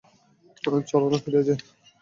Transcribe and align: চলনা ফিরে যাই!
চলনা 0.87 1.17
ফিরে 1.23 1.41
যাই! 1.47 1.57